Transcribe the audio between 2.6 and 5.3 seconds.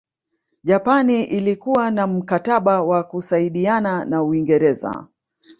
wa kusaidana na Uingreza